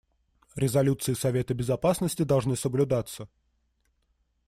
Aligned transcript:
Резолюции 0.55 1.13
Совета 1.13 1.53
Безопасности 1.53 2.23
должны 2.23 2.55
соблюдаться. 2.55 3.29